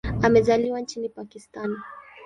Amezaliwa 0.21 0.79
nchini 0.81 1.09
Pakistan. 1.09 1.77